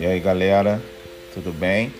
E 0.00 0.06
aí 0.06 0.18
galera, 0.18 0.80
tudo 1.34 1.52
bem? 1.52 1.92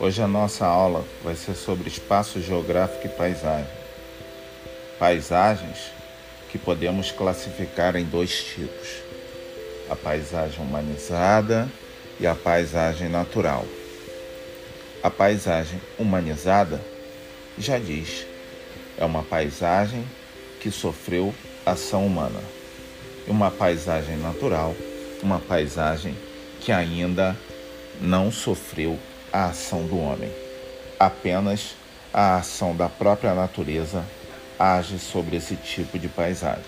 Hoje 0.00 0.22
a 0.22 0.26
nossa 0.26 0.64
aula 0.64 1.04
vai 1.22 1.34
ser 1.34 1.54
sobre 1.54 1.86
espaço 1.86 2.40
geográfico 2.40 3.06
e 3.06 3.10
paisagem. 3.10 3.70
Paisagens 4.98 5.92
que 6.50 6.56
podemos 6.56 7.12
classificar 7.12 7.94
em 7.94 8.06
dois 8.06 8.42
tipos: 8.42 9.02
a 9.90 9.94
paisagem 9.94 10.64
humanizada 10.64 11.68
e 12.18 12.26
a 12.26 12.34
paisagem 12.34 13.10
natural. 13.10 13.66
A 15.02 15.10
paisagem 15.10 15.78
humanizada 15.98 16.80
já 17.58 17.78
diz, 17.78 18.24
é 18.96 19.04
uma 19.04 19.22
paisagem 19.22 20.06
que 20.58 20.70
sofreu 20.70 21.34
ação 21.66 22.06
humana. 22.06 22.40
E 23.26 23.30
uma 23.30 23.50
paisagem 23.50 24.16
natural, 24.16 24.74
uma 25.22 25.38
paisagem 25.38 26.16
que 26.68 26.72
ainda 26.72 27.34
não 27.98 28.30
sofreu 28.30 28.98
a 29.32 29.46
ação 29.46 29.86
do 29.86 29.98
homem. 29.98 30.30
Apenas 31.00 31.74
a 32.12 32.36
ação 32.36 32.76
da 32.76 32.90
própria 32.90 33.32
natureza 33.32 34.04
age 34.58 34.98
sobre 34.98 35.38
esse 35.38 35.56
tipo 35.56 35.98
de 35.98 36.08
paisagem. 36.08 36.66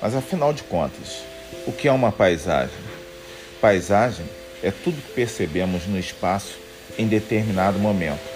Mas 0.00 0.14
afinal 0.14 0.52
de 0.52 0.62
contas, 0.62 1.24
o 1.66 1.72
que 1.72 1.88
é 1.88 1.92
uma 1.92 2.12
paisagem? 2.12 2.78
Paisagem 3.60 4.26
é 4.62 4.70
tudo 4.70 5.02
que 5.02 5.12
percebemos 5.12 5.88
no 5.88 5.98
espaço 5.98 6.56
em 6.96 7.08
determinado 7.08 7.80
momento. 7.80 8.30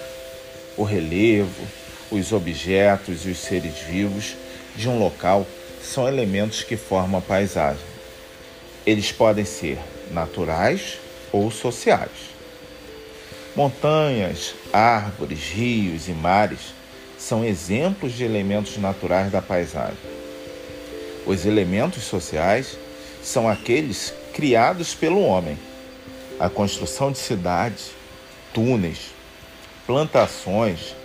O 0.75 0.83
relevo, 0.83 1.65
os 2.11 2.33
objetos 2.33 3.25
e 3.25 3.29
os 3.29 3.37
seres 3.37 3.77
vivos 3.77 4.35
de 4.75 4.89
um 4.89 4.99
local 4.99 5.47
são 5.81 6.05
elementos 6.05 6.63
que 6.63 6.75
formam 6.75 7.19
a 7.19 7.23
paisagem. 7.23 7.85
Eles 8.85 9.09
podem 9.09 9.45
ser 9.45 9.79
naturais 10.11 10.99
ou 11.31 11.51
sociais. 11.51 12.35
Montanhas, 13.55 14.53
árvores, 14.71 15.49
rios 15.49 16.07
e 16.07 16.11
mares 16.11 16.75
são 17.17 17.43
exemplos 17.43 18.13
de 18.13 18.23
elementos 18.23 18.77
naturais 18.77 19.31
da 19.31 19.41
paisagem. 19.41 19.97
Os 21.25 21.45
elementos 21.45 22.03
sociais 22.03 22.77
são 23.23 23.49
aqueles 23.49 24.13
criados 24.33 24.93
pelo 24.93 25.21
homem. 25.21 25.57
A 26.39 26.49
construção 26.49 27.11
de 27.11 27.17
cidades, 27.17 27.91
túneis, 28.53 29.11
plantações, 29.87 30.95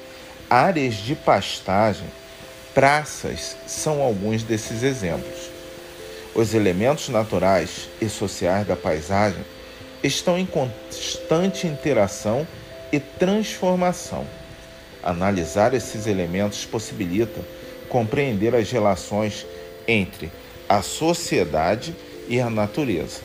áreas 0.50 0.96
de 0.96 1.14
pastagem, 1.14 2.06
praças 2.74 3.56
são 3.66 4.02
alguns 4.02 4.42
desses 4.42 4.82
exemplos. 4.82 5.51
Os 6.34 6.54
elementos 6.54 7.10
naturais 7.10 7.88
e 8.00 8.08
sociais 8.08 8.66
da 8.66 8.74
paisagem 8.74 9.44
estão 10.02 10.38
em 10.38 10.46
constante 10.46 11.66
interação 11.66 12.46
e 12.90 12.98
transformação. 12.98 14.26
Analisar 15.02 15.74
esses 15.74 16.06
elementos 16.06 16.64
possibilita 16.64 17.40
compreender 17.88 18.54
as 18.54 18.70
relações 18.70 19.46
entre 19.86 20.32
a 20.66 20.80
sociedade 20.80 21.94
e 22.28 22.40
a 22.40 22.48
natureza. 22.48 23.20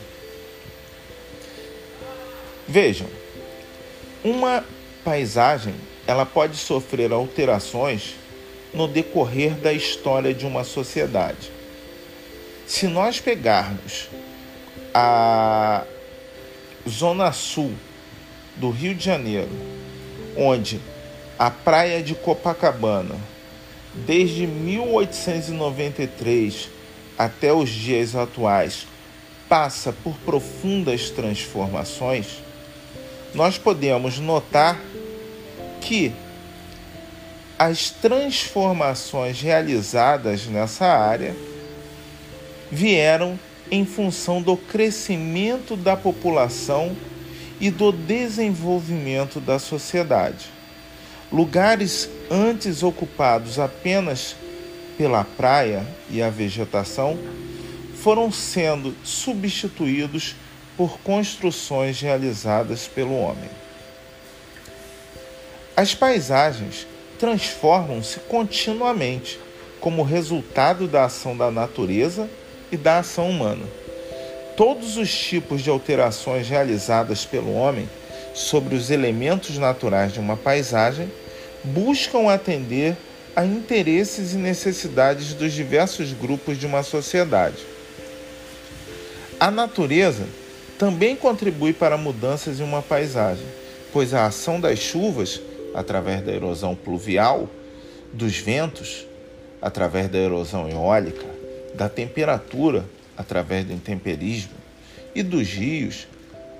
Vejam, 2.66 3.06
uma 4.22 4.62
paisagem 5.02 5.74
ela 6.06 6.26
pode 6.26 6.56
sofrer 6.56 7.12
alterações 7.12 8.16
no 8.74 8.86
decorrer 8.86 9.54
da 9.54 9.72
história 9.72 10.34
de 10.34 10.44
uma 10.44 10.64
sociedade. 10.64 11.57
Se 12.68 12.86
nós 12.86 13.18
pegarmos 13.18 14.08
a 14.92 15.84
zona 16.86 17.32
sul 17.32 17.72
do 18.56 18.68
Rio 18.68 18.94
de 18.94 19.02
Janeiro, 19.02 19.48
onde 20.36 20.78
a 21.38 21.50
praia 21.50 22.02
de 22.02 22.14
Copacabana, 22.14 23.16
desde 23.94 24.46
1893 24.46 26.68
até 27.16 27.54
os 27.54 27.70
dias 27.70 28.14
atuais, 28.14 28.86
passa 29.48 29.90
por 29.90 30.18
profundas 30.18 31.08
transformações, 31.08 32.42
nós 33.34 33.56
podemos 33.56 34.18
notar 34.18 34.78
que 35.80 36.12
as 37.58 37.88
transformações 37.88 39.40
realizadas 39.40 40.46
nessa 40.46 40.84
área 40.84 41.34
vieram 42.70 43.38
em 43.70 43.84
função 43.84 44.40
do 44.40 44.56
crescimento 44.56 45.76
da 45.76 45.96
população 45.96 46.96
e 47.60 47.70
do 47.70 47.92
desenvolvimento 47.92 49.40
da 49.40 49.58
sociedade. 49.58 50.46
Lugares 51.30 52.08
antes 52.30 52.82
ocupados 52.82 53.58
apenas 53.58 54.36
pela 54.96 55.24
praia 55.24 55.86
e 56.10 56.22
a 56.22 56.30
vegetação 56.30 57.18
foram 57.94 58.32
sendo 58.32 58.94
substituídos 59.04 60.34
por 60.76 60.98
construções 61.00 62.00
realizadas 62.00 62.86
pelo 62.86 63.14
homem. 63.18 63.50
As 65.76 65.94
paisagens 65.94 66.86
transformam-se 67.18 68.20
continuamente 68.20 69.38
como 69.80 70.02
resultado 70.02 70.88
da 70.88 71.04
ação 71.04 71.36
da 71.36 71.50
natureza 71.50 72.28
e 72.70 72.76
da 72.76 72.98
ação 72.98 73.28
humana. 73.30 73.64
Todos 74.56 74.96
os 74.96 75.14
tipos 75.14 75.62
de 75.62 75.70
alterações 75.70 76.48
realizadas 76.48 77.24
pelo 77.24 77.54
homem 77.54 77.88
sobre 78.34 78.74
os 78.74 78.90
elementos 78.90 79.56
naturais 79.56 80.12
de 80.12 80.20
uma 80.20 80.36
paisagem 80.36 81.10
buscam 81.64 82.28
atender 82.28 82.96
a 83.34 83.44
interesses 83.44 84.32
e 84.32 84.36
necessidades 84.36 85.32
dos 85.34 85.52
diversos 85.52 86.12
grupos 86.12 86.58
de 86.58 86.66
uma 86.66 86.82
sociedade. 86.82 87.64
A 89.38 89.50
natureza 89.50 90.24
também 90.76 91.14
contribui 91.14 91.72
para 91.72 91.96
mudanças 91.96 92.58
em 92.58 92.64
uma 92.64 92.82
paisagem, 92.82 93.46
pois 93.92 94.12
a 94.12 94.26
ação 94.26 94.60
das 94.60 94.78
chuvas, 94.78 95.40
através 95.74 96.20
da 96.22 96.32
erosão 96.32 96.74
pluvial, 96.74 97.48
dos 98.12 98.36
ventos, 98.36 99.06
através 99.60 100.08
da 100.08 100.18
erosão 100.18 100.68
eólica, 100.68 101.37
da 101.78 101.88
temperatura 101.88 102.84
através 103.16 103.64
do 103.64 103.72
intemperismo 103.72 104.52
e 105.14 105.22
dos 105.22 105.46
rios 105.48 106.08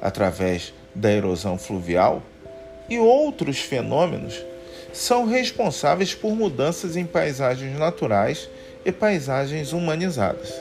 através 0.01 0.73
da 0.95 1.11
erosão 1.11 1.59
fluvial 1.59 2.23
e 2.89 3.01
outros 3.01 3.59
fenômenos 3.59 4.41
são 4.93 5.27
responsáveis 5.27 6.15
por 6.15 6.37
mudanças 6.37 6.97
em 6.97 7.05
paisagens 7.05 7.77
naturais 7.77 8.49
e 8.85 8.93
paisagens 8.93 9.73
humanizadas. 9.73 10.55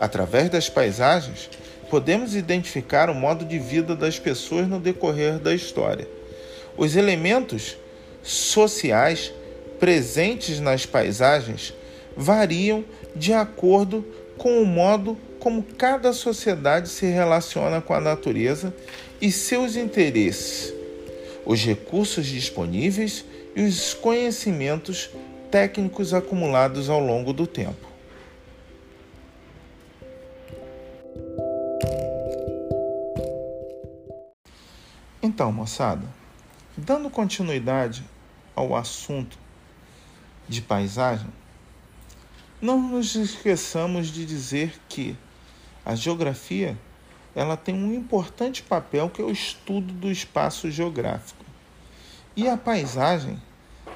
Através 0.00 0.48
das 0.48 0.70
paisagens, 0.70 1.50
podemos 1.90 2.34
identificar 2.34 3.10
o 3.10 3.14
modo 3.14 3.44
de 3.44 3.58
vida 3.58 3.94
das 3.94 4.18
pessoas 4.18 4.66
no 4.66 4.80
decorrer 4.80 5.38
da 5.38 5.54
história. 5.54 6.08
Os 6.74 6.96
elementos 6.96 7.76
sociais 8.22 9.30
presentes 9.78 10.58
nas 10.58 10.86
paisagens 10.86 11.74
variam 12.16 12.84
de 13.14 13.32
acordo 13.32 14.04
com 14.36 14.60
o 14.60 14.66
modo 14.66 15.16
como 15.38 15.62
cada 15.62 16.12
sociedade 16.12 16.88
se 16.88 17.06
relaciona 17.06 17.80
com 17.80 17.92
a 17.94 18.00
natureza 18.00 18.74
e 19.20 19.30
seus 19.30 19.76
interesses, 19.76 20.72
os 21.44 21.62
recursos 21.62 22.26
disponíveis 22.26 23.24
e 23.54 23.62
os 23.62 23.94
conhecimentos 23.94 25.10
técnicos 25.50 26.12
acumulados 26.14 26.88
ao 26.88 26.98
longo 26.98 27.32
do 27.32 27.46
tempo. 27.46 27.94
Então, 35.22 35.50
moçada, 35.50 36.06
dando 36.76 37.08
continuidade 37.08 38.04
ao 38.54 38.74
assunto 38.74 39.38
de 40.48 40.60
paisagem, 40.60 41.28
não 42.64 42.80
nos 42.80 43.14
esqueçamos 43.14 44.06
de 44.06 44.24
dizer 44.24 44.80
que 44.88 45.14
a 45.84 45.94
geografia 45.94 46.78
ela 47.36 47.58
tem 47.58 47.74
um 47.74 47.92
importante 47.92 48.62
papel 48.62 49.10
que 49.10 49.20
é 49.20 49.24
o 49.24 49.30
estudo 49.30 49.92
do 49.92 50.10
espaço 50.10 50.70
geográfico. 50.70 51.44
E 52.34 52.48
a 52.48 52.56
paisagem 52.56 53.38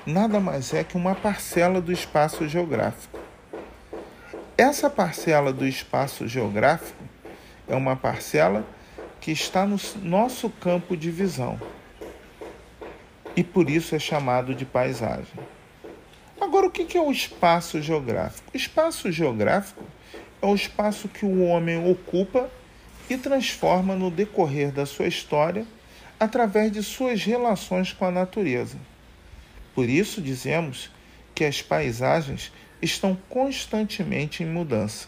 nada 0.05 0.38
mais 0.38 0.75
é 0.75 0.85
que 0.85 0.99
uma 0.99 1.15
parcela 1.15 1.81
do 1.81 1.91
espaço 1.91 2.47
geográfico. 2.47 3.19
Essa 4.59 4.91
parcela 4.91 5.50
do 5.50 5.67
espaço 5.67 6.29
geográfico 6.29 7.03
é 7.67 7.75
uma 7.75 7.97
parcela 7.97 8.67
que 9.19 9.31
está 9.31 9.65
no 9.65 9.81
nosso 10.03 10.50
campo 10.50 10.94
de 10.94 11.11
visão. 11.11 11.59
E 13.35 13.43
por 13.43 13.70
isso 13.70 13.94
é 13.94 13.99
chamado 13.99 14.55
de 14.55 14.67
paisagem. 14.67 15.57
Agora, 16.48 16.66
o 16.66 16.70
que 16.70 16.96
é 16.96 17.00
o 17.02 17.12
espaço 17.12 17.82
geográfico? 17.82 18.50
O 18.54 18.56
espaço 18.56 19.12
geográfico 19.12 19.84
é 20.40 20.46
o 20.46 20.54
espaço 20.54 21.06
que 21.06 21.26
o 21.26 21.44
homem 21.44 21.90
ocupa 21.90 22.50
e 23.10 23.18
transforma 23.18 23.94
no 23.94 24.10
decorrer 24.10 24.72
da 24.72 24.86
sua 24.86 25.06
história 25.06 25.66
através 26.18 26.72
de 26.72 26.82
suas 26.82 27.22
relações 27.22 27.92
com 27.92 28.06
a 28.06 28.10
natureza. 28.10 28.78
Por 29.74 29.90
isso 29.90 30.22
dizemos 30.22 30.90
que 31.34 31.44
as 31.44 31.60
paisagens 31.60 32.50
estão 32.80 33.14
constantemente 33.28 34.42
em 34.42 34.46
mudança. 34.46 35.06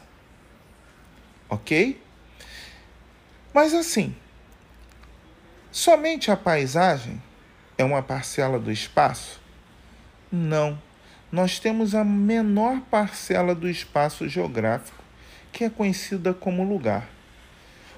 Ok? 1.49 1.99
Mas 3.55 3.73
assim, 3.73 4.15
somente 5.73 6.31
a 6.31 6.37
paisagem 6.37 7.21
é 7.79 7.85
uma 7.85 8.03
parcela 8.03 8.59
do 8.59 8.71
espaço? 8.71 9.41
Não. 10.31 10.90
Nós 11.33 11.61
temos 11.61 11.95
a 11.95 12.03
menor 12.03 12.81
parcela 12.91 13.55
do 13.55 13.69
espaço 13.69 14.29
geográfico, 14.29 15.03
que 15.53 15.63
é 15.63 15.71
conhecida 15.71 16.35
como 16.35 16.65
lugar. 16.65 17.09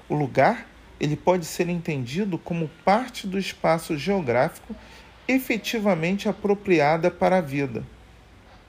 O 0.07 0.13
lugar 0.13 0.67
ele 0.99 1.15
pode 1.15 1.45
ser 1.45 1.67
entendido 1.67 2.37
como 2.37 2.69
parte 2.85 3.25
do 3.25 3.39
espaço 3.39 3.97
geográfico 3.97 4.75
efetivamente 5.27 6.29
apropriada 6.29 7.09
para 7.09 7.39
a 7.39 7.41
vida. 7.41 7.83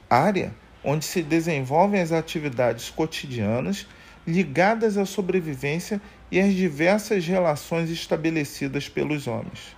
Área 0.09 0.55
onde 0.83 1.05
se 1.05 1.23
desenvolvem 1.23 2.01
as 2.01 2.13
atividades 2.13 2.89
cotidianas 2.89 3.87
ligadas 4.27 4.97
à 4.97 5.05
sobrevivência 5.05 6.01
e 6.31 6.41
às 6.41 6.55
diversas 6.55 7.27
relações 7.27 7.91
estabelecidas 7.91 8.89
pelos 8.89 9.27
homens. 9.27 9.77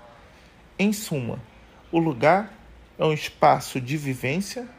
Em 0.79 0.93
suma, 0.93 1.41
o 1.91 1.99
lugar 1.99 2.53
é 2.99 3.05
um 3.05 3.13
espaço 3.13 3.81
de 3.81 3.97
vivência 3.97 4.76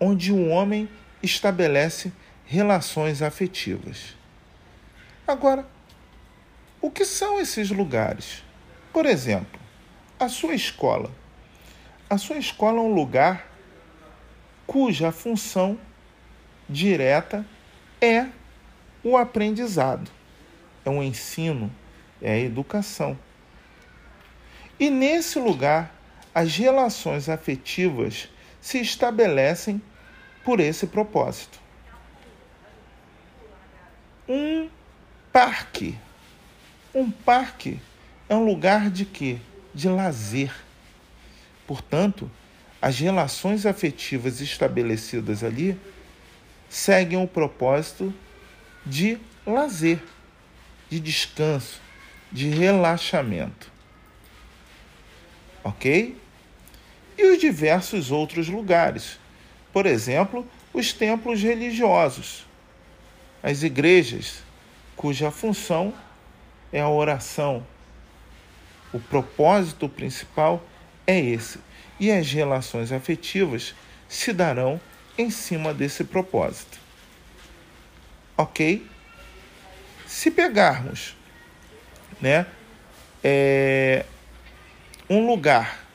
onde 0.00 0.32
o 0.32 0.48
homem 0.48 0.88
estabelece 1.22 2.12
relações 2.44 3.22
afetivas. 3.22 4.16
Agora, 5.26 5.66
o 6.80 6.90
que 6.90 7.04
são 7.04 7.40
esses 7.40 7.70
lugares? 7.70 8.42
Por 8.92 9.04
exemplo, 9.04 9.60
a 10.18 10.28
sua 10.28 10.54
escola. 10.54 11.10
A 12.08 12.16
sua 12.16 12.36
escola 12.36 12.78
é 12.78 12.80
um 12.80 12.94
lugar 12.94 13.48
cuja 14.66 15.12
função 15.12 15.78
direta 16.68 17.44
é 18.00 18.26
o 19.02 19.16
aprendizado, 19.16 20.10
é 20.84 20.90
o 20.90 21.02
ensino, 21.02 21.70
é 22.20 22.32
a 22.32 22.38
educação. 22.38 23.18
E 24.78 24.90
nesse 24.90 25.38
lugar, 25.38 25.94
as 26.34 26.56
relações 26.56 27.28
afetivas 27.28 28.28
se 28.60 28.80
estabelecem 28.80 29.80
por 30.44 30.60
esse 30.60 30.86
propósito. 30.86 31.58
Um 34.28 34.68
parque. 35.32 35.96
Um 36.94 37.10
parque 37.10 37.80
é 38.28 38.34
um 38.34 38.44
lugar 38.44 38.90
de 38.90 39.04
quê? 39.04 39.38
De 39.74 39.88
lazer. 39.88 40.52
Portanto, 41.66 42.30
as 42.80 42.98
relações 42.98 43.66
afetivas 43.66 44.40
estabelecidas 44.40 45.42
ali 45.42 45.78
seguem 46.68 47.22
o 47.22 47.26
propósito 47.26 48.12
de 48.84 49.18
lazer, 49.46 50.02
de 50.88 51.00
descanso, 51.00 51.80
de 52.30 52.48
relaxamento. 52.48 53.70
Ok? 55.64 56.16
E 57.18 57.26
os 57.26 57.38
diversos 57.40 58.12
outros 58.12 58.48
lugares, 58.48 59.18
por 59.72 59.86
exemplo, 59.86 60.46
os 60.72 60.92
templos 60.92 61.42
religiosos, 61.42 62.46
as 63.42 63.64
igrejas, 63.64 64.44
cuja 64.94 65.32
função 65.32 65.92
é 66.72 66.80
a 66.80 66.88
oração. 66.88 67.66
O 68.92 69.00
propósito 69.00 69.88
principal 69.88 70.64
é 71.04 71.18
esse, 71.18 71.58
e 71.98 72.12
as 72.12 72.30
relações 72.30 72.92
afetivas 72.92 73.74
se 74.08 74.32
darão 74.32 74.80
em 75.18 75.28
cima 75.28 75.74
desse 75.74 76.04
propósito. 76.04 76.78
Ok? 78.36 78.86
Se 80.06 80.30
pegarmos 80.30 81.16
né, 82.20 82.46
é, 83.24 84.06
um 85.10 85.26
lugar 85.26 85.87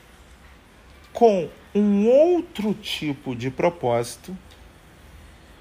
com 1.14 1.48
um 1.74 2.08
outro 2.08 2.74
tipo 2.74 3.36
de 3.36 3.50
propósito, 3.50 4.38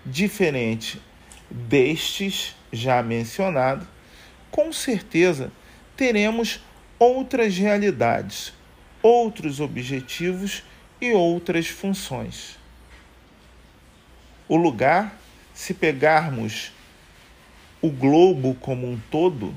diferente 0.05 1.01
destes 1.51 2.57
já 2.73 3.03
mencionado, 3.03 3.87
com 4.51 4.73
certeza 4.73 5.53
teremos 5.97 6.61
outras 6.99 7.57
realidades, 7.57 8.53
outros 9.03 9.61
objetivos 9.61 10.63
e 11.01 11.13
outras 11.13 11.69
funções. 11.69 12.59
O 14.49 14.57
lugar, 14.57 15.19
se 15.55 15.75
pegarmos 15.75 16.73
o 17.81 17.91
globo 17.91 18.55
como 18.55 18.91
um 18.91 18.99
todo, 19.11 19.55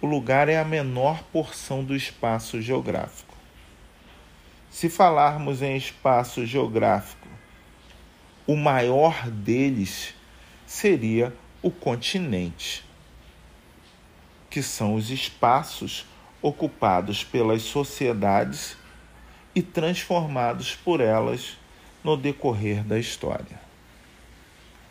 o 0.00 0.06
lugar 0.06 0.48
é 0.48 0.58
a 0.58 0.64
menor 0.64 1.22
porção 1.24 1.84
do 1.84 1.94
espaço 1.94 2.60
geográfico. 2.60 3.29
Se 4.80 4.88
falarmos 4.88 5.60
em 5.60 5.76
espaço 5.76 6.46
geográfico, 6.46 7.28
o 8.46 8.56
maior 8.56 9.28
deles 9.28 10.14
seria 10.66 11.34
o 11.60 11.70
continente, 11.70 12.82
que 14.48 14.62
são 14.62 14.94
os 14.94 15.10
espaços 15.10 16.06
ocupados 16.40 17.22
pelas 17.22 17.60
sociedades 17.60 18.74
e 19.54 19.60
transformados 19.60 20.74
por 20.76 21.02
elas 21.02 21.58
no 22.02 22.16
decorrer 22.16 22.82
da 22.82 22.98
história. 22.98 23.60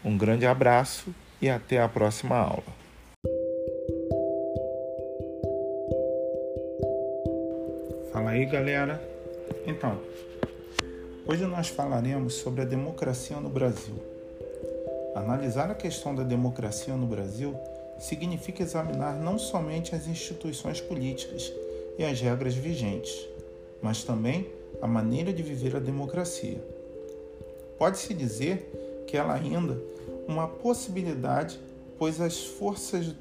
Um 0.06 0.16
grande 0.16 0.46
abraço 0.46 1.12
e 1.42 1.50
até 1.50 1.82
a 1.82 1.90
próxima 1.90 2.38
aula. 2.38 2.78
Fala 8.14 8.30
aí, 8.30 8.46
galera. 8.46 9.09
Então, 9.70 10.00
hoje 11.28 11.46
nós 11.46 11.68
falaremos 11.68 12.34
sobre 12.34 12.64
a 12.64 12.66
democracia 12.66 13.40
no 13.40 13.50
Brasil. 13.50 13.94
Analisar 15.14 15.70
a 15.70 15.76
questão 15.76 16.16
da 16.16 16.24
democracia 16.24 16.96
no 16.96 17.06
Brasil 17.06 17.56
significa 18.00 18.64
examinar 18.64 19.14
não 19.18 19.38
somente 19.38 19.94
as 19.94 20.08
instituições 20.08 20.82
políticas 20.82 21.54
e 22.00 22.04
as 22.04 22.20
regras 22.20 22.56
vigentes, 22.56 23.28
mas 23.80 24.04
também 24.04 24.50
a 24.82 24.88
maneira 24.88 25.32
de 25.32 25.44
viver 25.44 25.76
a 25.76 25.80
democracia. 25.80 26.58
Pode-se 27.78 28.12
dizer 28.16 29.04
que 29.06 29.16
ela 29.16 29.36
ainda 29.36 29.80
uma 30.28 30.48
possibilidade, 30.48 31.60
pois 32.00 32.20
as 32.20 32.44
forças 32.44 33.14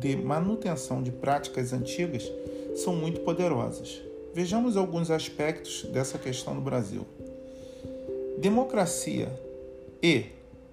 de 0.00 0.16
manutenção 0.16 1.02
de 1.02 1.10
práticas 1.10 1.72
antigas 1.72 2.30
são 2.76 2.94
muito 2.94 3.20
poderosas. 3.20 4.02
Vejamos 4.34 4.76
alguns 4.76 5.12
aspectos 5.12 5.84
dessa 5.92 6.18
questão 6.18 6.54
no 6.54 6.60
Brasil. 6.60 7.06
Democracia 8.38 9.28
e 10.02 10.26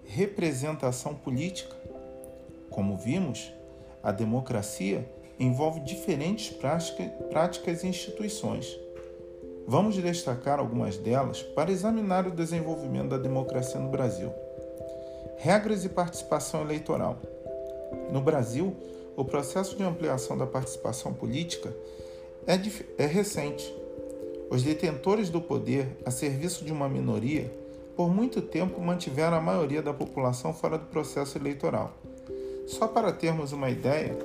representação 0.03 1.13
política. 1.13 1.75
Como 2.71 2.97
vimos, 2.97 3.53
a 4.01 4.11
democracia 4.11 5.07
envolve 5.39 5.79
diferentes 5.81 6.57
práticas 7.29 7.83
e 7.83 7.87
instituições. 7.87 8.79
Vamos 9.67 9.95
destacar 9.95 10.57
algumas 10.57 10.97
delas 10.97 11.43
para 11.43 11.71
examinar 11.71 12.25
o 12.25 12.31
desenvolvimento 12.31 13.09
da 13.09 13.17
democracia 13.19 13.79
no 13.79 13.89
Brasil. 13.89 14.33
Regras 15.37 15.83
de 15.83 15.89
participação 15.89 16.61
eleitoral. 16.61 17.19
No 18.11 18.21
Brasil, 18.21 18.75
o 19.15 19.23
processo 19.23 19.75
de 19.75 19.83
ampliação 19.83 20.35
da 20.35 20.47
participação 20.47 21.13
política 21.13 21.71
é, 22.47 22.59
é 22.97 23.05
recente. 23.05 23.73
Os 24.49 24.63
detentores 24.63 25.29
do 25.29 25.39
poder, 25.39 25.97
a 26.05 26.11
serviço 26.11 26.65
de 26.65 26.71
uma 26.71 26.89
minoria, 26.89 27.51
por 27.95 28.09
muito 28.09 28.41
tempo 28.41 28.81
mantiveram 28.81 29.37
a 29.37 29.41
maioria 29.41 29.81
da 29.81 29.93
população 29.93 30.53
fora 30.53 30.77
do 30.77 30.85
processo 30.85 31.37
eleitoral. 31.37 31.93
Só 32.67 32.87
para 32.87 33.11
termos 33.11 33.51
uma 33.51 33.69
ideia, 33.69 34.17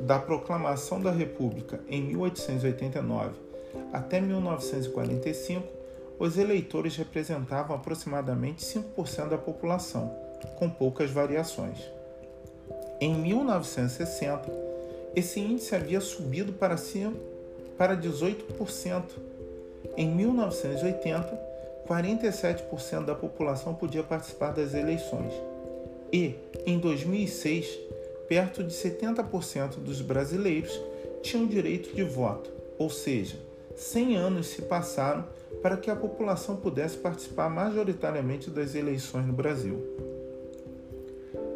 da 0.00 0.18
proclamação 0.18 1.00
da 1.00 1.10
República 1.10 1.80
em 1.88 2.02
1889 2.02 3.32
até 3.92 4.20
1945, 4.20 5.66
os 6.18 6.36
eleitores 6.36 6.96
representavam 6.96 7.76
aproximadamente 7.76 8.64
5% 8.64 9.28
da 9.28 9.38
população, 9.38 10.14
com 10.58 10.68
poucas 10.68 11.10
variações. 11.10 11.78
Em 13.00 13.14
1960, 13.14 14.69
esse 15.14 15.40
índice 15.40 15.74
havia 15.74 16.00
subido 16.00 16.52
para, 16.52 16.76
para 17.76 17.96
18%. 17.96 19.02
Em 19.96 20.08
1980, 20.08 21.50
47% 21.88 23.04
da 23.04 23.14
população 23.14 23.74
podia 23.74 24.02
participar 24.02 24.52
das 24.52 24.74
eleições. 24.74 25.32
E, 26.12 26.34
em 26.64 26.78
2006, 26.78 27.66
perto 28.28 28.62
de 28.62 28.72
70% 28.72 29.76
dos 29.76 30.00
brasileiros 30.00 30.80
tinham 31.22 31.46
direito 31.46 31.94
de 31.94 32.04
voto, 32.04 32.50
ou 32.78 32.88
seja, 32.88 33.36
100 33.74 34.16
anos 34.16 34.46
se 34.48 34.62
passaram 34.62 35.24
para 35.62 35.76
que 35.76 35.90
a 35.90 35.96
população 35.96 36.56
pudesse 36.56 36.96
participar 36.96 37.48
majoritariamente 37.48 38.50
das 38.50 38.74
eleições 38.74 39.26
no 39.26 39.32
Brasil. 39.32 39.82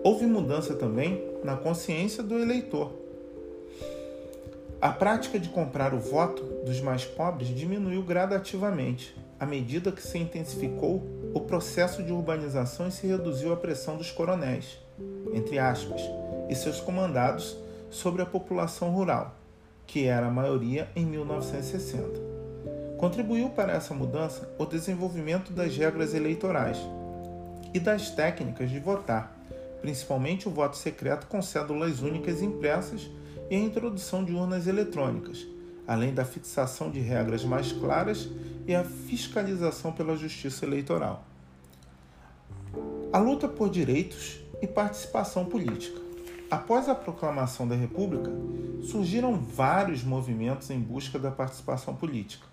Houve 0.02 0.26
mudança 0.26 0.74
também 0.74 1.22
na 1.42 1.56
consciência 1.56 2.22
do 2.22 2.38
eleitor. 2.38 3.03
A 4.84 4.90
prática 4.90 5.38
de 5.38 5.48
comprar 5.48 5.94
o 5.94 5.98
voto 5.98 6.42
dos 6.62 6.78
mais 6.78 7.06
pobres 7.06 7.48
diminuiu 7.48 8.02
gradativamente 8.02 9.16
à 9.40 9.46
medida 9.46 9.90
que 9.90 10.02
se 10.02 10.18
intensificou 10.18 11.02
o 11.32 11.40
processo 11.40 12.02
de 12.02 12.12
urbanização 12.12 12.88
e 12.88 12.92
se 12.92 13.06
reduziu 13.06 13.50
a 13.54 13.56
pressão 13.56 13.96
dos 13.96 14.10
coronéis, 14.10 14.78
entre 15.32 15.58
aspas, 15.58 16.02
e 16.50 16.54
seus 16.54 16.80
comandados 16.80 17.56
sobre 17.88 18.20
a 18.20 18.26
população 18.26 18.90
rural, 18.90 19.34
que 19.86 20.04
era 20.04 20.26
a 20.26 20.30
maioria 20.30 20.86
em 20.94 21.06
1960. 21.06 22.20
Contribuiu 22.98 23.48
para 23.48 23.72
essa 23.72 23.94
mudança 23.94 24.50
o 24.58 24.66
desenvolvimento 24.66 25.50
das 25.50 25.74
regras 25.74 26.12
eleitorais 26.12 26.78
e 27.72 27.80
das 27.80 28.10
técnicas 28.10 28.68
de 28.68 28.80
votar, 28.80 29.34
principalmente 29.80 30.46
o 30.46 30.52
voto 30.52 30.76
secreto 30.76 31.26
com 31.26 31.40
cédulas 31.40 32.02
únicas 32.02 32.42
impressas 32.42 33.08
e 33.50 33.56
a 33.56 33.60
introdução 33.60 34.24
de 34.24 34.32
urnas 34.32 34.66
eletrônicas, 34.66 35.46
além 35.86 36.14
da 36.14 36.24
fixação 36.24 36.90
de 36.90 37.00
regras 37.00 37.44
mais 37.44 37.72
claras 37.72 38.28
e 38.66 38.74
a 38.74 38.84
fiscalização 38.84 39.92
pela 39.92 40.16
Justiça 40.16 40.64
Eleitoral. 40.64 41.24
A 43.12 43.18
luta 43.18 43.46
por 43.48 43.70
direitos 43.70 44.40
e 44.60 44.66
participação 44.66 45.44
política. 45.44 46.00
Após 46.50 46.88
a 46.88 46.94
proclamação 46.94 47.66
da 47.66 47.74
República, 47.74 48.30
surgiram 48.82 49.38
vários 49.38 50.02
movimentos 50.02 50.70
em 50.70 50.78
busca 50.78 51.18
da 51.18 51.30
participação 51.30 51.94
política. 51.94 52.46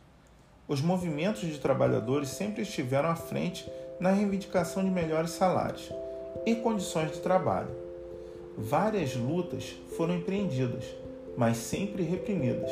Os 0.67 0.81
movimentos 0.81 1.41
de 1.41 1.59
trabalhadores 1.59 2.29
sempre 2.29 2.61
estiveram 2.61 3.09
à 3.09 3.15
frente 3.15 3.69
na 3.99 4.11
reivindicação 4.11 4.83
de 4.83 4.89
melhores 4.89 5.31
salários 5.31 5.91
e 6.45 6.55
condições 6.55 7.11
de 7.11 7.19
trabalho. 7.19 7.90
Várias 8.57 9.15
lutas 9.15 9.75
foram 9.95 10.15
empreendidas, 10.15 10.83
mas 11.37 11.57
sempre 11.57 12.03
reprimidas, 12.03 12.71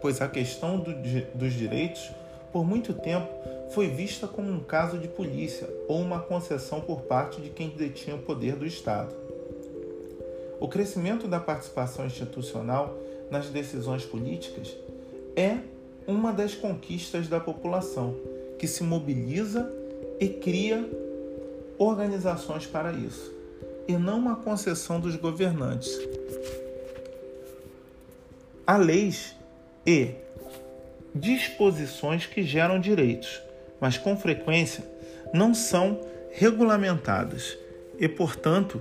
pois 0.00 0.20
a 0.20 0.28
questão 0.28 0.78
do, 0.78 0.92
dos 1.34 1.52
direitos, 1.52 2.10
por 2.52 2.64
muito 2.64 2.94
tempo, 2.94 3.28
foi 3.70 3.88
vista 3.88 4.26
como 4.26 4.50
um 4.50 4.60
caso 4.60 4.98
de 4.98 5.08
polícia 5.08 5.68
ou 5.86 6.00
uma 6.00 6.20
concessão 6.20 6.80
por 6.80 7.02
parte 7.02 7.40
de 7.40 7.50
quem 7.50 7.68
detinha 7.68 8.16
o 8.16 8.22
poder 8.22 8.56
do 8.56 8.66
Estado. 8.66 9.14
O 10.58 10.66
crescimento 10.66 11.28
da 11.28 11.38
participação 11.38 12.06
institucional 12.06 12.96
nas 13.30 13.48
decisões 13.48 14.04
políticas 14.04 14.74
é 15.36 15.58
uma 16.06 16.32
das 16.32 16.54
conquistas 16.54 17.28
da 17.28 17.38
população, 17.38 18.16
que 18.58 18.66
se 18.66 18.82
mobiliza 18.82 19.70
e 20.18 20.28
cria 20.28 20.88
organizações 21.78 22.66
para 22.66 22.90
isso, 22.92 23.32
e 23.88 23.96
não 23.96 24.18
uma 24.18 24.36
concessão 24.36 25.00
dos 25.00 25.16
governantes. 25.16 25.98
Há 28.66 28.76
leis 28.76 29.34
e 29.86 30.10
disposições 31.14 32.26
que 32.26 32.42
geram 32.42 32.78
direitos, 32.78 33.40
mas 33.80 33.96
com 33.96 34.14
frequência 34.14 34.84
não 35.32 35.54
são 35.54 35.98
regulamentadas 36.32 37.56
e, 37.98 38.06
portanto, 38.06 38.80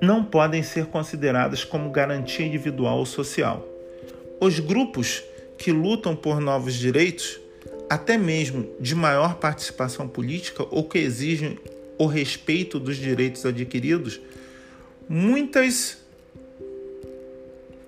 não 0.00 0.24
podem 0.24 0.62
ser 0.62 0.86
consideradas 0.86 1.62
como 1.64 1.90
garantia 1.90 2.46
individual 2.46 2.98
ou 2.98 3.06
social. 3.06 3.66
Os 4.40 4.58
grupos 4.60 5.22
que 5.58 5.72
lutam 5.72 6.16
por 6.16 6.40
novos 6.40 6.74
direitos, 6.74 7.38
até 7.88 8.18
mesmo 8.18 8.68
de 8.78 8.94
maior 8.94 9.36
participação 9.36 10.06
política 10.06 10.64
ou 10.70 10.84
que 10.84 10.98
exigem 10.98 11.58
o 11.98 12.06
respeito 12.06 12.78
dos 12.78 12.96
direitos 12.96 13.44
adquiridos, 13.44 14.20
muitas 15.08 15.98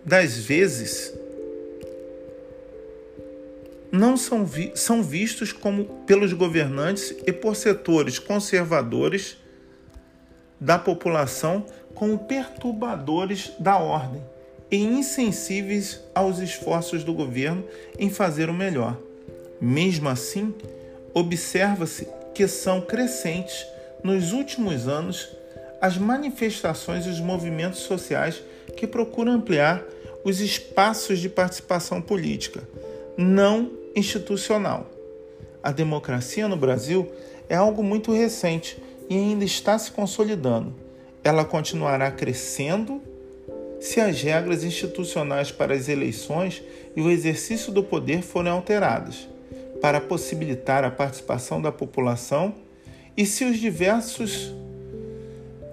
das 0.04 0.36
vezes 0.36 1.14
não 3.92 4.16
são, 4.16 4.44
vi 4.44 4.72
são 4.74 5.02
vistos 5.02 5.52
como 5.52 5.84
pelos 6.06 6.32
governantes 6.32 7.14
e 7.26 7.32
por 7.32 7.54
setores 7.54 8.18
conservadores 8.18 9.36
da 10.60 10.78
população 10.78 11.66
como 11.94 12.18
perturbadores 12.18 13.52
da 13.58 13.78
ordem 13.78 14.22
e 14.70 14.76
insensíveis 14.76 16.00
aos 16.14 16.38
esforços 16.38 17.02
do 17.02 17.12
governo 17.12 17.64
em 17.98 18.08
fazer 18.08 18.48
o 18.48 18.54
melhor. 18.54 19.09
Mesmo 19.60 20.08
assim, 20.08 20.54
observa-se 21.12 22.08
que 22.34 22.46
são 22.48 22.80
crescentes 22.80 23.66
nos 24.02 24.32
últimos 24.32 24.88
anos 24.88 25.28
as 25.80 25.96
manifestações 25.98 27.06
e 27.06 27.08
os 27.08 27.20
movimentos 27.20 27.80
sociais 27.80 28.42
que 28.76 28.86
procuram 28.86 29.32
ampliar 29.32 29.82
os 30.24 30.40
espaços 30.40 31.18
de 31.18 31.28
participação 31.28 32.00
política, 32.00 32.62
não 33.16 33.70
institucional. 33.96 34.90
A 35.62 35.72
democracia 35.72 36.46
no 36.46 36.56
Brasil 36.56 37.10
é 37.48 37.54
algo 37.54 37.82
muito 37.82 38.12
recente 38.12 38.78
e 39.08 39.16
ainda 39.16 39.44
está 39.44 39.78
se 39.78 39.90
consolidando 39.90 40.74
ela 41.22 41.44
continuará 41.44 42.10
crescendo 42.10 43.00
se 43.80 44.00
as 44.00 44.20
regras 44.22 44.64
institucionais 44.64 45.50
para 45.50 45.74
as 45.74 45.88
eleições 45.88 46.62
e 46.94 47.00
o 47.00 47.10
exercício 47.10 47.72
do 47.72 47.82
poder 47.82 48.22
forem 48.22 48.50
alteradas, 48.50 49.28
para 49.80 50.00
possibilitar 50.00 50.84
a 50.84 50.90
participação 50.90 51.60
da 51.60 51.72
população 51.72 52.54
e 53.16 53.24
se 53.24 53.44
os 53.44 53.58
diversos 53.58 54.54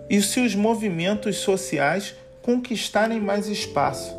e 0.10 0.22
se 0.22 0.40
os 0.40 0.56
movimentos 0.56 1.38
sociais 1.38 2.16
conquistarem 2.42 3.20
mais 3.20 3.48
espaço 3.48 4.16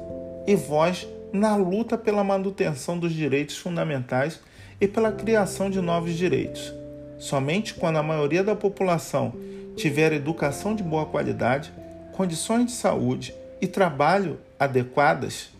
e 0.47 0.55
voz 0.55 1.09
na 1.33 1.57
luta 1.57 1.97
pela 1.97 2.23
manutenção 2.23 2.99
dos 2.99 3.13
direitos 3.13 3.57
fundamentais 3.57 4.41
e 4.81 4.87
pela 4.87 5.13
criação 5.13 5.71
de 5.71 5.81
novos 5.81 6.15
direitos. 6.15 6.73
Somente 7.19 7.75
quando 7.75 7.97
a 7.97 8.03
maioria 8.03 8.45
da 8.45 8.55
população 8.55 9.33
tiver 9.77 10.13
educação 10.13 10.75
de 10.75 10.83
boa 10.83 11.07
qualidade, 11.07 11.73
condições 12.13 12.67
de 12.67 12.73
saúde 12.73 13.35
e 13.61 13.67
trabalho 13.67 14.39
adequadas 14.59 15.51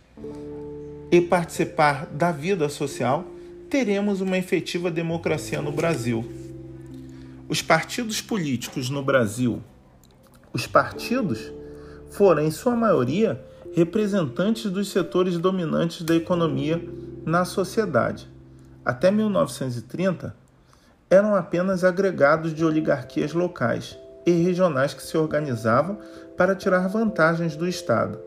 e 1.11 1.19
participar 1.21 2.05
da 2.07 2.31
vida 2.31 2.69
social, 2.69 3.25
teremos 3.69 4.19
uma 4.19 4.37
efetiva 4.37 4.89
democracia 4.89 5.61
no 5.61 5.71
Brasil. 5.71 6.25
Os 7.47 7.61
partidos 7.61 8.19
políticos 8.19 8.89
no 8.89 9.03
Brasil, 9.03 9.61
os 10.51 10.65
partidos 10.65 11.51
foram, 12.09 12.43
em 12.43 12.49
sua 12.49 12.75
maioria, 12.75 13.39
representantes 13.75 14.71
dos 14.71 14.91
setores 14.91 15.37
dominantes 15.37 16.01
da 16.01 16.15
economia 16.15 16.83
na 17.23 17.45
sociedade. 17.45 18.27
Até 18.83 19.11
1930, 19.11 20.35
eram 21.07 21.35
apenas 21.35 21.83
agregados 21.83 22.53
de 22.53 22.65
oligarquias 22.65 23.33
locais 23.33 23.97
e 24.25 24.31
regionais 24.31 24.95
que 24.95 25.03
se 25.03 25.15
organizavam 25.15 25.99
para 26.35 26.55
tirar 26.55 26.87
vantagens 26.87 27.55
do 27.55 27.67
Estado. 27.67 28.19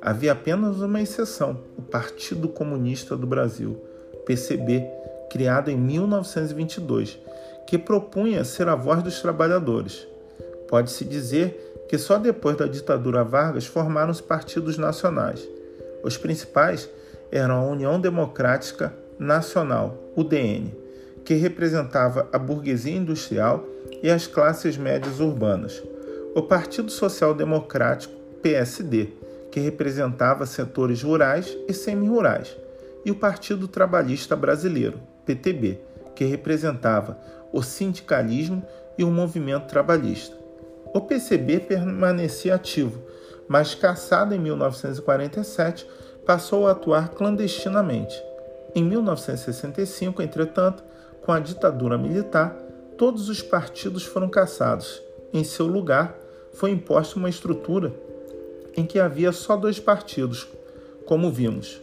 Havia 0.00 0.32
apenas 0.32 0.80
uma 0.80 1.00
exceção: 1.00 1.60
o 1.76 1.82
Partido 1.82 2.48
Comunista 2.48 3.16
do 3.16 3.26
Brasil, 3.26 3.80
PCB, 4.26 4.84
criado 5.30 5.70
em 5.70 5.76
1922, 5.76 7.18
que 7.66 7.78
propunha 7.78 8.44
ser 8.44 8.68
a 8.68 8.74
voz 8.74 9.02
dos 9.02 9.20
trabalhadores. 9.20 10.06
Pode-se 10.68 11.04
dizer 11.04 11.86
que 11.88 11.98
só 11.98 12.18
depois 12.18 12.56
da 12.56 12.66
ditadura 12.66 13.24
Vargas 13.24 13.66
formaram 13.66 14.10
os 14.10 14.20
partidos 14.20 14.78
nacionais. 14.78 15.46
Os 16.02 16.16
principais 16.16 16.88
eram 17.30 17.56
a 17.56 17.66
União 17.66 18.00
Democrática 18.00 18.92
Nacional, 19.18 19.96
UDN, 20.16 20.72
que 21.24 21.34
representava 21.34 22.28
a 22.32 22.38
burguesia 22.38 22.96
industrial 22.96 23.64
e 24.02 24.10
as 24.10 24.26
classes 24.26 24.76
médias 24.76 25.20
urbanas. 25.20 25.82
O 26.34 26.42
Partido 26.42 26.90
Social 26.90 27.34
Democrático, 27.34 28.14
PSD, 28.42 29.08
que 29.50 29.60
representava 29.60 30.46
setores 30.46 31.02
rurais 31.02 31.56
e 31.68 31.72
semi-rurais, 31.72 32.56
e 33.04 33.10
o 33.10 33.14
Partido 33.14 33.68
Trabalhista 33.68 34.34
Brasileiro, 34.34 35.00
PTB, 35.24 35.80
que 36.14 36.24
representava 36.24 37.18
o 37.52 37.62
sindicalismo 37.62 38.62
e 38.96 39.04
o 39.04 39.10
movimento 39.10 39.66
trabalhista. 39.66 40.36
O 40.94 41.00
PCB 41.00 41.60
permanecia 41.60 42.54
ativo, 42.54 43.02
mas 43.48 43.74
caçado 43.74 44.34
em 44.34 44.38
1947, 44.38 45.86
passou 46.24 46.66
a 46.66 46.72
atuar 46.72 47.10
clandestinamente. 47.10 48.20
Em 48.74 48.82
1965, 48.82 50.22
entretanto, 50.22 50.82
com 51.20 51.32
a 51.32 51.40
ditadura 51.40 51.98
militar, 51.98 52.56
todos 52.96 53.28
os 53.28 53.42
partidos 53.42 54.04
foram 54.04 54.28
cassados. 54.28 55.02
Em 55.32 55.44
seu 55.44 55.66
lugar, 55.66 56.16
foi 56.52 56.70
imposta 56.70 57.18
uma 57.18 57.28
estrutura 57.28 57.92
em 58.76 58.84
que 58.86 58.98
havia 58.98 59.32
só 59.32 59.56
dois 59.56 59.78
partidos, 59.78 60.48
como 61.06 61.30
vimos: 61.30 61.80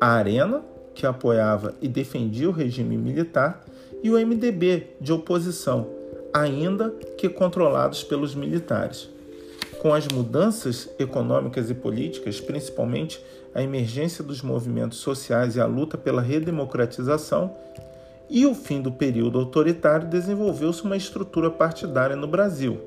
a 0.00 0.08
Arena, 0.08 0.62
que 0.94 1.06
apoiava 1.06 1.74
e 1.80 1.88
defendia 1.88 2.48
o 2.48 2.52
regime 2.52 2.96
militar, 2.96 3.64
e 4.02 4.10
o 4.10 4.18
MDB, 4.18 4.88
de 5.00 5.12
oposição, 5.12 5.88
ainda 6.32 6.90
que 7.16 7.28
controlados 7.28 8.02
pelos 8.02 8.34
militares. 8.34 9.08
Com 9.80 9.92
as 9.94 10.06
mudanças 10.08 10.88
econômicas 10.98 11.70
e 11.70 11.74
políticas, 11.74 12.40
principalmente 12.40 13.22
a 13.54 13.62
emergência 13.62 14.22
dos 14.22 14.42
movimentos 14.42 14.98
sociais 14.98 15.56
e 15.56 15.60
a 15.60 15.66
luta 15.66 15.96
pela 15.96 16.20
redemocratização, 16.20 17.54
e 18.28 18.44
o 18.44 18.54
fim 18.54 18.82
do 18.82 18.90
período 18.90 19.38
autoritário, 19.38 20.08
desenvolveu-se 20.08 20.82
uma 20.82 20.96
estrutura 20.96 21.50
partidária 21.50 22.16
no 22.16 22.26
Brasil. 22.26 22.80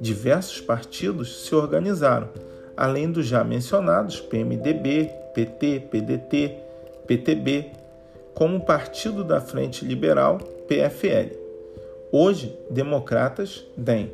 Diversos 0.00 0.60
partidos 0.60 1.44
se 1.44 1.54
organizaram, 1.54 2.28
além 2.76 3.10
dos 3.10 3.26
já 3.26 3.42
mencionados 3.42 4.20
PMDB, 4.20 5.10
PT, 5.38 5.86
PDT, 5.88 6.56
PTB, 7.06 7.70
como 8.34 8.64
Partido 8.64 9.22
da 9.22 9.40
Frente 9.40 9.84
Liberal, 9.84 10.38
PFL. 10.66 11.32
Hoje, 12.10 12.58
Democratas, 12.68 13.64
DEM, 13.76 14.10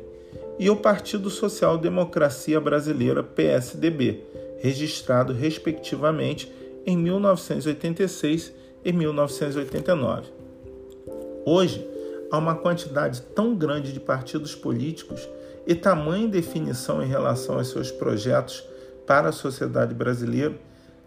e 0.59 0.69
o 0.69 0.75
Partido 0.75 1.31
Social 1.31 1.79
Democracia 1.79 2.61
Brasileira, 2.61 3.23
PSDB, 3.23 4.21
registrado 4.59 5.33
respectivamente 5.33 6.51
em 6.85 6.95
1986 6.95 8.53
e 8.83 8.93
1989. 8.93 10.29
Hoje, 11.43 11.89
há 12.29 12.37
uma 12.37 12.53
quantidade 12.53 13.23
tão 13.33 13.55
grande 13.55 13.91
de 13.91 13.99
partidos 13.99 14.53
políticos 14.53 15.27
e 15.65 15.73
tamanha 15.73 16.27
definição 16.27 17.01
em 17.01 17.07
relação 17.07 17.57
aos 17.57 17.69
seus 17.69 17.91
projetos 17.91 18.63
para 19.07 19.29
a 19.29 19.31
sociedade 19.31 19.95
brasileira 19.95 20.53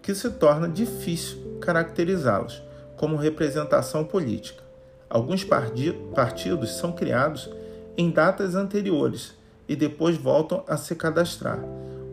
que 0.08 0.14
se 0.14 0.30
torna 0.30 0.66
difícil 0.66 1.58
caracterizá-los 1.60 2.62
como 2.96 3.14
representação 3.14 4.02
política. 4.02 4.64
Alguns 5.06 5.44
partidos 5.44 6.78
são 6.78 6.92
criados 6.92 7.50
em 7.94 8.10
datas 8.10 8.54
anteriores 8.54 9.34
e 9.68 9.76
depois 9.76 10.16
voltam 10.16 10.64
a 10.66 10.78
se 10.78 10.94
cadastrar. 10.94 11.62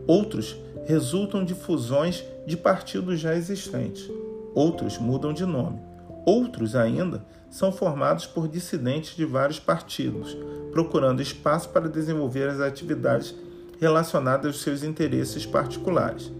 Outros 0.06 0.58
resultam 0.84 1.42
de 1.42 1.54
fusões 1.54 2.22
de 2.46 2.54
partidos 2.54 3.18
já 3.18 3.34
existentes. 3.34 4.10
Outros 4.54 4.98
mudam 4.98 5.32
de 5.32 5.46
nome. 5.46 5.80
Outros 6.26 6.76
ainda 6.76 7.24
são 7.48 7.72
formados 7.72 8.26
por 8.26 8.46
dissidentes 8.46 9.16
de 9.16 9.24
vários 9.24 9.58
partidos, 9.58 10.36
procurando 10.70 11.22
espaço 11.22 11.70
para 11.70 11.88
desenvolver 11.88 12.46
as 12.46 12.60
atividades 12.60 13.34
relacionadas 13.80 14.48
aos 14.48 14.60
seus 14.60 14.82
interesses 14.82 15.46
particulares. 15.46 16.30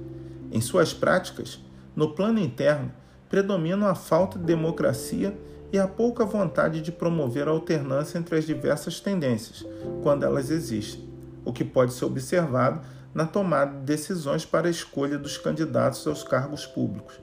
Em 0.50 0.60
suas 0.60 0.92
práticas, 0.92 1.60
no 1.94 2.14
plano 2.14 2.38
interno, 2.38 2.92
predominam 3.28 3.86
a 3.86 3.94
falta 3.94 4.38
de 4.38 4.44
democracia 4.44 5.36
e 5.72 5.78
a 5.78 5.88
pouca 5.88 6.24
vontade 6.24 6.80
de 6.80 6.92
promover 6.92 7.48
a 7.48 7.50
alternância 7.50 8.18
entre 8.18 8.36
as 8.36 8.44
diversas 8.44 9.00
tendências, 9.00 9.66
quando 10.02 10.24
elas 10.24 10.50
existem, 10.50 11.08
o 11.44 11.52
que 11.52 11.64
pode 11.64 11.92
ser 11.92 12.04
observado 12.04 12.80
na 13.12 13.26
tomada 13.26 13.72
de 13.72 13.84
decisões 13.84 14.44
para 14.44 14.68
a 14.68 14.70
escolha 14.70 15.18
dos 15.18 15.38
candidatos 15.38 16.06
aos 16.06 16.22
cargos 16.22 16.66
públicos. 16.66 17.18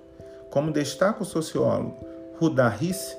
Como 0.50 0.72
destaca 0.72 1.24
o 1.24 1.26
sociólogo 1.26 1.98
Rudar 2.40 2.78
Risse, 2.78 3.16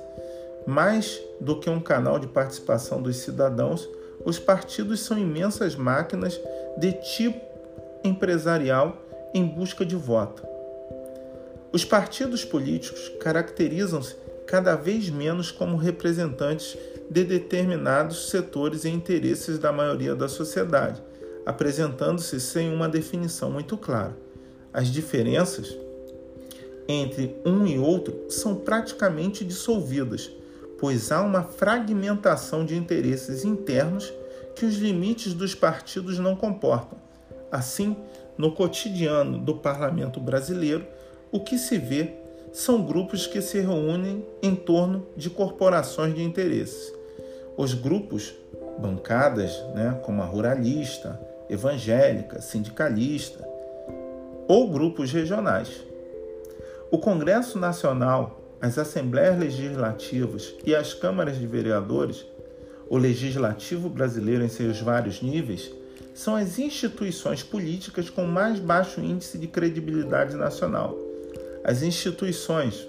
mais 0.67 1.21
do 1.39 1.59
que 1.59 1.69
um 1.69 1.79
canal 1.79 2.19
de 2.19 2.27
participação 2.27 3.01
dos 3.01 3.17
cidadãos, 3.17 3.87
os 4.25 4.39
partidos 4.39 5.01
são 5.01 5.17
imensas 5.17 5.75
máquinas 5.75 6.39
de 6.77 6.91
tipo 6.93 7.39
empresarial 8.03 9.04
em 9.35 9.45
busca 9.45 9.85
de 9.85 9.97
voto. 9.97 10.47
Os 11.73 11.83
partidos 11.83 12.45
políticos 12.45 13.11
caracterizam-se 13.19 14.15
cada 14.47 14.77
vez 14.77 15.09
menos 15.09 15.51
como 15.51 15.75
representantes 15.75 16.77
de 17.09 17.25
determinados 17.25 18.29
setores 18.29 18.85
e 18.85 18.89
interesses 18.89 19.59
da 19.59 19.73
maioria 19.73 20.15
da 20.15 20.29
sociedade, 20.29 21.03
apresentando-se 21.45 22.39
sem 22.39 22.73
uma 22.73 22.87
definição 22.87 23.51
muito 23.51 23.77
clara. 23.77 24.17
As 24.71 24.87
diferenças 24.87 25.77
entre 26.87 27.35
um 27.45 27.67
e 27.67 27.77
outro 27.77 28.27
são 28.29 28.55
praticamente 28.55 29.43
dissolvidas, 29.43 30.31
pois 30.79 31.11
há 31.11 31.21
uma 31.21 31.43
fragmentação 31.43 32.65
de 32.65 32.77
interesses 32.77 33.43
internos 33.43 34.13
que 34.55 34.65
os 34.65 34.75
limites 34.75 35.33
dos 35.33 35.53
partidos 35.53 36.17
não 36.19 36.37
comportam. 36.37 36.97
Assim, 37.51 37.97
no 38.37 38.51
cotidiano 38.51 39.37
do 39.37 39.55
parlamento 39.55 40.19
brasileiro, 40.19 40.85
o 41.31 41.39
que 41.39 41.57
se 41.57 41.77
vê 41.77 42.13
são 42.51 42.81
grupos 42.81 43.27
que 43.27 43.41
se 43.41 43.59
reúnem 43.59 44.25
em 44.41 44.55
torno 44.55 45.05
de 45.15 45.29
corporações 45.29 46.15
de 46.15 46.23
interesses. 46.23 46.93
Os 47.57 47.73
grupos, 47.73 48.33
bancadas, 48.79 49.61
né, 49.73 49.99
como 50.03 50.21
a 50.21 50.25
ruralista, 50.25 51.19
evangélica, 51.49 52.41
sindicalista, 52.41 53.45
ou 54.47 54.69
grupos 54.69 55.11
regionais. 55.11 55.83
O 56.91 56.97
Congresso 56.97 57.59
Nacional, 57.59 58.41
as 58.61 58.77
Assembleias 58.77 59.37
Legislativas 59.37 60.55
e 60.65 60.75
as 60.75 60.93
Câmaras 60.93 61.37
de 61.37 61.47
Vereadores, 61.47 62.25
o 62.87 62.97
Legislativo 62.97 63.89
brasileiro 63.89 64.43
em 64.43 64.49
seus 64.49 64.79
vários 64.79 65.21
níveis, 65.21 65.73
são 66.15 66.33
as 66.33 66.57
instituições 66.57 67.43
políticas 67.43 68.09
com 68.09 68.25
mais 68.25 68.57
baixo 68.57 69.01
índice 69.01 69.37
de 69.37 69.47
credibilidade 69.47 70.35
nacional. 70.37 70.97
As 71.61 71.83
instituições 71.83 72.87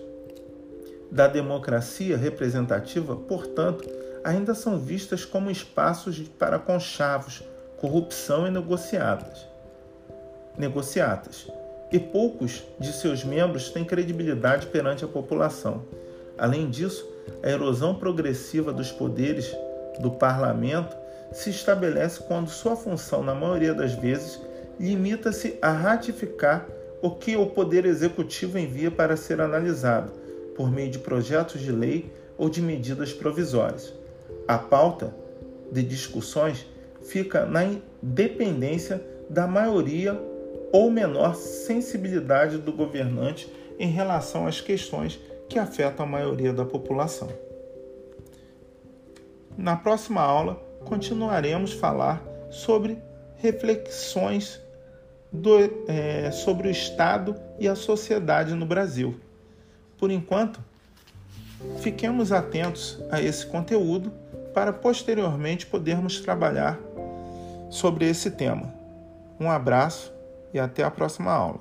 da 1.10 1.26
democracia 1.26 2.16
representativa, 2.16 3.16
portanto, 3.16 3.84
ainda 4.22 4.54
são 4.54 4.78
vistas 4.78 5.24
como 5.24 5.50
espaços 5.50 6.20
para 6.38 6.58
conchavos, 6.60 7.42
corrupção 7.76 8.46
e 8.46 8.50
negociadas. 8.50 9.44
negociatas 10.56 11.48
e 11.92 11.98
poucos 11.98 12.62
de 12.80 12.92
seus 12.92 13.24
membros 13.24 13.70
têm 13.70 13.84
credibilidade 13.84 14.66
perante 14.66 15.04
a 15.04 15.08
população. 15.08 15.84
Além 16.38 16.70
disso, 16.70 17.06
a 17.42 17.50
erosão 17.50 17.94
progressiva 17.94 18.72
dos 18.72 18.90
poderes 18.90 19.54
do 20.00 20.10
parlamento 20.12 20.96
se 21.32 21.50
estabelece 21.50 22.22
quando 22.22 22.48
sua 22.48 22.76
função, 22.76 23.22
na 23.22 23.34
maioria 23.34 23.74
das 23.74 23.92
vezes, 23.92 24.40
limita-se 24.78 25.58
a 25.60 25.70
ratificar 25.70 26.66
o 27.02 27.10
que 27.10 27.36
o 27.36 27.46
poder 27.46 27.84
executivo 27.84 28.58
envia 28.58 28.90
para 28.90 29.16
ser 29.16 29.40
analisado, 29.40 30.12
por 30.54 30.70
meio 30.70 30.90
de 30.90 30.98
projetos 30.98 31.60
de 31.60 31.70
lei 31.70 32.10
ou 32.38 32.48
de 32.48 32.62
medidas 32.62 33.12
provisórias. 33.12 33.92
A 34.48 34.58
pauta 34.58 35.14
de 35.70 35.82
discussões 35.82 36.66
fica 37.02 37.44
na 37.44 37.60
dependência 38.02 39.02
da 39.28 39.46
maioria 39.46 40.18
ou 40.72 40.90
menor 40.90 41.34
sensibilidade 41.34 42.58
do 42.58 42.72
governante 42.72 43.52
em 43.78 43.88
relação 43.88 44.46
às 44.46 44.60
questões 44.60 45.18
que 45.48 45.58
afetam 45.58 46.06
a 46.06 46.08
maioria 46.08 46.52
da 46.52 46.64
população. 46.64 47.28
Na 49.56 49.76
próxima 49.76 50.20
aula, 50.20 50.60
continuaremos 50.86 51.72
falar 51.72 52.22
sobre 52.50 52.98
reflexões 53.36 54.60
do, 55.30 55.58
é, 55.88 56.30
sobre 56.30 56.68
o 56.68 56.70
Estado 56.70 57.36
e 57.58 57.68
a 57.68 57.74
sociedade 57.74 58.54
no 58.54 58.64
Brasil. 58.64 59.20
Por 59.98 60.10
enquanto, 60.10 60.60
fiquemos 61.80 62.32
atentos 62.32 62.98
a 63.10 63.20
esse 63.20 63.46
conteúdo 63.46 64.12
para 64.54 64.72
posteriormente 64.72 65.66
podermos 65.66 66.20
trabalhar 66.20 66.78
sobre 67.70 68.08
esse 68.08 68.30
tema. 68.30 68.74
Um 69.38 69.50
abraço 69.50 70.12
e 70.54 70.58
até 70.58 70.82
a 70.82 70.90
próxima 70.90 71.32
aula. 71.32 71.60